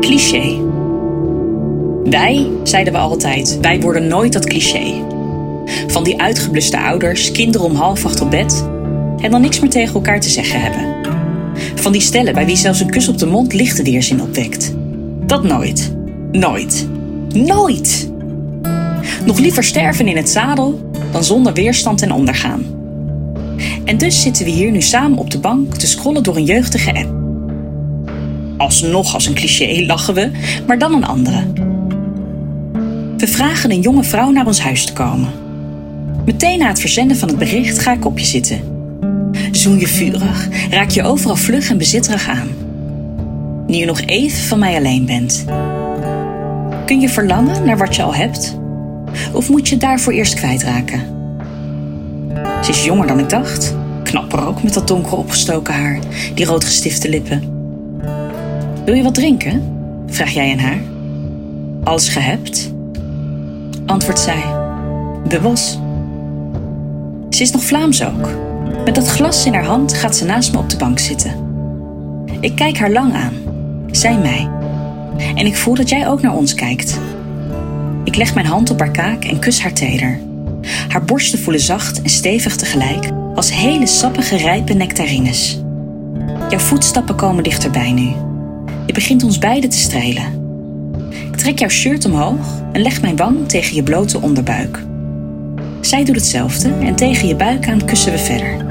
Cliché. 0.00 0.56
Wij, 2.04 2.50
zeiden 2.62 2.92
we 2.92 2.98
altijd, 2.98 3.58
wij 3.60 3.80
worden 3.80 4.06
nooit 4.06 4.32
dat 4.32 4.46
cliché. 4.46 5.04
Van 5.86 6.04
die 6.04 6.20
uitgebluste 6.20 6.78
ouders, 6.78 7.32
kinderen 7.32 7.66
om 7.66 7.74
half 7.74 8.04
acht 8.04 8.20
op 8.20 8.30
bed 8.30 8.68
en 9.20 9.30
dan 9.30 9.40
niks 9.40 9.60
meer 9.60 9.70
tegen 9.70 9.94
elkaar 9.94 10.20
te 10.20 10.28
zeggen 10.28 10.60
hebben. 10.60 10.94
Van 11.74 11.92
die 11.92 12.00
stellen 12.00 12.34
bij 12.34 12.46
wie 12.46 12.56
zelfs 12.56 12.80
een 12.80 12.90
kus 12.90 13.08
op 13.08 13.18
de 13.18 13.26
mond 13.26 13.52
lichte 13.52 13.82
weerzin 13.82 14.22
opwekt. 14.22 14.74
Dat 15.26 15.42
nooit. 15.42 15.94
Nooit. 16.32 16.88
Nooit! 17.34 18.10
Nog 19.24 19.38
liever 19.38 19.64
sterven 19.64 20.08
in 20.08 20.16
het 20.16 20.28
zadel 20.28 20.90
dan 21.12 21.24
zonder 21.24 21.52
weerstand 21.52 22.02
en 22.02 22.12
ondergaan. 22.12 22.64
En 23.84 23.98
dus 23.98 24.22
zitten 24.22 24.44
we 24.44 24.50
hier 24.50 24.70
nu 24.70 24.80
samen 24.80 25.18
op 25.18 25.30
de 25.30 25.38
bank 25.38 25.74
te 25.74 25.86
scrollen 25.86 26.22
door 26.22 26.36
een 26.36 26.44
jeugdige 26.44 26.94
app. 26.94 27.19
Alsnog 28.60 29.14
als 29.14 29.26
een 29.26 29.34
cliché 29.34 29.84
lachen 29.86 30.14
we, 30.14 30.30
maar 30.66 30.78
dan 30.78 30.94
een 30.94 31.04
andere. 31.04 31.52
We 33.16 33.26
vragen 33.26 33.70
een 33.70 33.80
jonge 33.80 34.04
vrouw 34.04 34.30
naar 34.30 34.46
ons 34.46 34.60
huis 34.60 34.84
te 34.84 34.92
komen. 34.92 35.28
Meteen 36.24 36.58
na 36.58 36.66
het 36.66 36.80
verzenden 36.80 37.16
van 37.16 37.28
het 37.28 37.38
bericht 37.38 37.78
ga 37.78 37.92
ik 37.92 38.04
op 38.04 38.18
je 38.18 38.24
zitten. 38.24 38.60
Zoen 39.52 39.78
je 39.78 39.86
vurig, 39.86 40.48
raak 40.70 40.90
je 40.90 41.02
overal 41.02 41.36
vlug 41.36 41.70
en 41.70 41.78
bezitterig 41.78 42.28
aan. 42.28 42.48
Nu 43.66 43.76
je 43.76 43.84
nog 43.84 44.00
even 44.00 44.38
van 44.38 44.58
mij 44.58 44.76
alleen 44.76 45.06
bent. 45.06 45.44
Kun 46.86 47.00
je 47.00 47.08
verlangen 47.08 47.64
naar 47.64 47.78
wat 47.78 47.96
je 47.96 48.02
al 48.02 48.14
hebt? 48.14 48.58
Of 49.32 49.48
moet 49.48 49.68
je 49.68 49.76
daarvoor 49.76 50.12
eerst 50.12 50.34
kwijtraken? 50.34 51.02
Ze 52.62 52.70
is 52.70 52.84
jonger 52.84 53.06
dan 53.06 53.18
ik 53.18 53.28
dacht. 53.30 53.74
Knapper 54.02 54.46
ook 54.46 54.62
met 54.62 54.74
dat 54.74 54.88
donker 54.88 55.16
opgestoken 55.16 55.74
haar, 55.74 55.98
die 56.34 56.46
roodgestifte 56.46 57.08
lippen. 57.08 57.59
Wil 58.90 58.98
je 58.98 59.04
wat 59.04 59.14
drinken? 59.14 59.62
Vraag 60.06 60.30
jij 60.30 60.52
aan 60.52 60.58
haar. 60.58 60.80
Alles 61.84 62.08
gehebt? 62.08 62.72
Antwoordt 63.86 64.20
zij. 64.20 64.42
Bubbels. 65.28 65.78
Ze 67.30 67.42
is 67.42 67.50
nog 67.50 67.62
Vlaams 67.62 68.04
ook. 68.04 68.28
Met 68.84 68.94
dat 68.94 69.08
glas 69.08 69.46
in 69.46 69.54
haar 69.54 69.64
hand 69.64 69.94
gaat 69.94 70.16
ze 70.16 70.24
naast 70.24 70.52
me 70.52 70.58
op 70.58 70.70
de 70.70 70.76
bank 70.76 70.98
zitten. 70.98 71.34
Ik 72.40 72.56
kijk 72.56 72.78
haar 72.78 72.90
lang 72.90 73.14
aan. 73.14 73.32
Zij 73.90 74.18
mij. 74.18 74.48
En 75.34 75.46
ik 75.46 75.56
voel 75.56 75.74
dat 75.74 75.88
jij 75.88 76.08
ook 76.08 76.20
naar 76.20 76.36
ons 76.36 76.54
kijkt. 76.54 77.00
Ik 78.04 78.16
leg 78.16 78.34
mijn 78.34 78.46
hand 78.46 78.70
op 78.70 78.78
haar 78.78 78.90
kaak 78.90 79.24
en 79.24 79.38
kus 79.38 79.62
haar 79.62 79.72
teder. 79.72 80.18
Haar 80.88 81.04
borsten 81.04 81.38
voelen 81.38 81.62
zacht 81.62 82.02
en 82.02 82.10
stevig 82.10 82.56
tegelijk, 82.56 83.08
als 83.34 83.52
hele 83.52 83.86
sappige 83.86 84.36
rijpe 84.36 84.72
nectarines. 84.72 85.60
Jouw 86.48 86.58
voetstappen 86.58 87.14
komen 87.14 87.42
dichterbij 87.42 87.92
nu. 87.92 88.29
Je 88.90 88.96
begint 88.96 89.24
ons 89.24 89.38
beiden 89.38 89.70
te 89.70 89.78
strelen. 89.78 90.24
Ik 91.10 91.36
trek 91.36 91.58
jouw 91.58 91.68
shirt 91.68 92.04
omhoog 92.04 92.62
en 92.72 92.82
leg 92.82 93.00
mijn 93.00 93.16
wang 93.16 93.48
tegen 93.48 93.74
je 93.74 93.82
blote 93.82 94.20
onderbuik. 94.20 94.84
Zij 95.80 96.04
doet 96.04 96.14
hetzelfde 96.14 96.72
en 96.80 96.94
tegen 96.94 97.28
je 97.28 97.36
buik 97.36 97.68
aan 97.68 97.84
kussen 97.84 98.12
we 98.12 98.18
verder. 98.18 98.66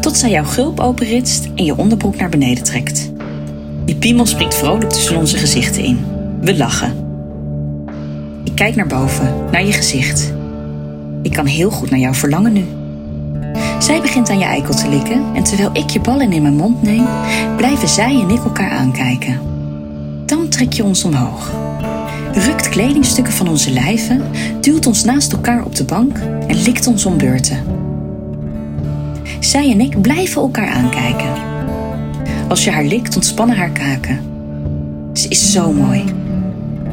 Tot 0.00 0.16
zij 0.16 0.30
jouw 0.30 0.44
gulp 0.44 0.80
openritst 0.80 1.48
en 1.54 1.64
je 1.64 1.76
onderbroek 1.76 2.16
naar 2.16 2.28
beneden 2.28 2.64
trekt. 2.64 3.12
Je 3.84 3.96
piemel 3.96 4.26
springt 4.26 4.54
vrolijk 4.54 4.90
tussen 4.90 5.16
onze 5.16 5.36
gezichten 5.36 5.84
in. 5.84 6.04
We 6.40 6.56
lachen. 6.56 6.94
Ik 8.44 8.54
kijk 8.54 8.76
naar 8.76 8.86
boven, 8.86 9.34
naar 9.50 9.64
je 9.64 9.72
gezicht. 9.72 10.34
Ik 11.22 11.32
kan 11.32 11.46
heel 11.46 11.70
goed 11.70 11.90
naar 11.90 12.00
jou 12.00 12.14
verlangen 12.14 12.52
nu. 12.52 12.64
Zij 13.86 14.00
begint 14.00 14.30
aan 14.30 14.38
je 14.38 14.44
eikel 14.44 14.74
te 14.74 14.88
likken 14.88 15.24
en 15.34 15.42
terwijl 15.42 15.70
ik 15.72 15.90
je 15.90 16.00
ballen 16.00 16.32
in 16.32 16.42
mijn 16.42 16.56
mond 16.56 16.82
neem, 16.82 17.06
blijven 17.56 17.88
zij 17.88 18.20
en 18.20 18.30
ik 18.30 18.44
elkaar 18.44 18.70
aankijken. 18.70 19.40
Dan 20.24 20.48
trek 20.48 20.72
je 20.72 20.84
ons 20.84 21.04
omhoog. 21.04 21.50
Rukt 22.32 22.68
kledingstukken 22.68 23.32
van 23.32 23.48
onze 23.48 23.70
lijven, 23.70 24.22
duwt 24.60 24.86
ons 24.86 25.04
naast 25.04 25.32
elkaar 25.32 25.64
op 25.64 25.74
de 25.74 25.84
bank 25.84 26.18
en 26.46 26.62
likt 26.62 26.86
ons 26.86 27.06
om 27.06 27.18
beurten. 27.18 27.58
Zij 29.40 29.70
en 29.70 29.80
ik 29.80 30.00
blijven 30.00 30.42
elkaar 30.42 30.68
aankijken. 30.68 31.32
Als 32.48 32.64
je 32.64 32.70
haar 32.70 32.84
likt, 32.84 33.16
ontspannen 33.16 33.56
haar 33.56 33.72
kaken. 33.72 34.20
Ze 35.12 35.28
is 35.28 35.52
zo 35.52 35.72
mooi. 35.72 36.04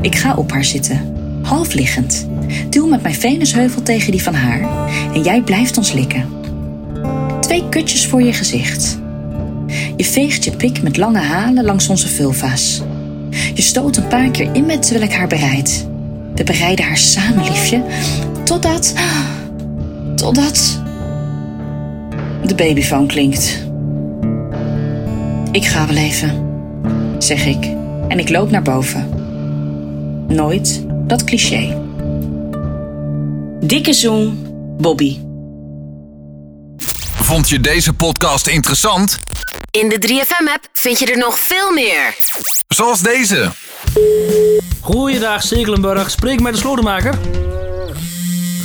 Ik 0.00 0.14
ga 0.14 0.34
op 0.34 0.52
haar 0.52 0.64
zitten, 0.64 1.14
half 1.42 1.72
liggend. 1.72 2.26
Duw 2.70 2.86
met 2.86 3.02
mijn 3.02 3.14
venusheuvel 3.14 3.82
tegen 3.82 4.10
die 4.10 4.22
van 4.22 4.34
haar 4.34 4.88
en 5.14 5.22
jij 5.22 5.42
blijft 5.42 5.76
ons 5.76 5.92
likken. 5.92 6.40
Twee 7.52 7.68
kutjes 7.68 8.06
voor 8.06 8.22
je 8.22 8.32
gezicht. 8.32 8.98
Je 9.96 10.04
veegt 10.04 10.44
je 10.44 10.56
pik 10.56 10.82
met 10.82 10.96
lange 10.96 11.18
halen 11.18 11.64
langs 11.64 11.88
onze 11.88 12.08
vulva's. 12.08 12.82
Je 13.54 13.62
stoot 13.62 13.96
een 13.96 14.06
paar 14.06 14.30
keer 14.30 14.54
in 14.54 14.66
met 14.66 14.82
terwijl 14.82 15.04
ik 15.04 15.12
haar 15.12 15.26
bereid. 15.26 15.86
We 16.34 16.44
bereiden 16.44 16.84
haar 16.84 16.96
samen, 16.96 17.44
liefje, 17.44 17.82
totdat. 18.44 18.94
totdat. 20.14 20.82
De 22.46 22.54
babyfoon 22.54 23.06
klinkt. 23.06 23.66
Ik 25.50 25.64
ga 25.64 25.86
wel 25.86 25.96
even, 25.96 26.46
zeg 27.18 27.46
ik 27.46 27.70
en 28.08 28.18
ik 28.18 28.28
loop 28.28 28.50
naar 28.50 28.62
boven. 28.62 29.08
Nooit 30.28 30.84
dat 31.06 31.24
cliché. 31.24 31.82
Dikke 33.60 33.92
zoen, 33.92 34.46
Bobby. 34.78 35.18
Vond 37.32 37.48
je 37.48 37.60
deze 37.60 37.92
podcast 37.92 38.46
interessant? 38.46 39.18
In 39.70 39.88
de 39.88 40.08
3FM-app 40.08 40.68
vind 40.72 40.98
je 40.98 41.06
er 41.06 41.18
nog 41.18 41.38
veel 41.38 41.72
meer. 41.72 42.14
Zoals 42.68 43.00
deze. 43.00 43.50
Goeiedag 44.80 45.42
Stekelenburg, 45.42 46.10
spreek 46.10 46.40
met 46.40 46.52
de 46.52 46.58
slotenmaker. 46.58 47.14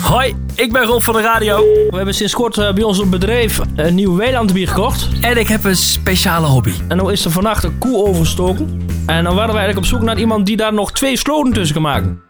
Hoi, 0.02 0.36
ik 0.56 0.72
ben 0.72 0.84
Rob 0.84 1.02
van 1.02 1.14
de 1.14 1.22
radio. 1.22 1.58
We 1.58 1.96
hebben 1.96 2.14
sinds 2.14 2.34
kort 2.34 2.58
eh, 2.58 2.74
bij 2.74 2.84
ons 2.84 3.00
op 3.00 3.12
bedrijf 3.12 3.60
een 3.76 3.96
nieuw 3.96 4.16
weilandbier 4.16 4.68
gekocht. 4.68 5.08
En 5.22 5.38
ik 5.38 5.48
heb 5.48 5.64
een 5.64 5.78
speciale 5.78 6.48
hobby. 6.48 6.74
En 6.88 6.98
nu 6.98 7.12
is 7.12 7.26
er 7.26 7.32
vannacht 7.32 7.64
een 7.64 7.78
koe 7.78 8.08
overgestoken. 8.08 8.86
En 9.06 9.24
dan 9.24 9.36
waren 9.36 9.54
we 9.54 9.60
eigenlijk 9.60 9.78
op 9.78 9.86
zoek 9.86 10.02
naar 10.02 10.20
iemand 10.20 10.46
die 10.46 10.58
daar 10.58 10.74
nog 10.74 10.92
twee 10.92 11.18
sloten 11.18 11.54
tussen 11.54 11.74
kan 11.74 11.84
maken. 11.84 12.22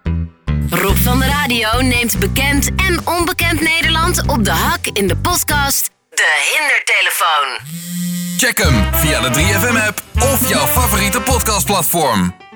Rob 0.70 0.96
van 0.96 1.20
de 1.20 1.26
radio 1.26 1.82
neemt 1.82 2.20
bekend 2.20 2.70
en 2.76 3.00
onbekend 3.08 3.62
Nederland 3.62 4.24
op 4.28 4.44
de 4.44 4.52
hak 4.52 4.88
in 4.94 5.08
de 5.08 5.18
podcast 5.18 5.96
De 6.28 6.34
Hindertelefoon. 6.52 7.60
Check 8.38 8.58
hem 8.58 8.88
via 8.94 9.20
de 9.20 9.30
3FM 9.30 9.88
app 9.88 10.02
of 10.24 10.50
jouw 10.50 10.68
favoriete 10.68 11.22
podcastplatform. 11.22 12.47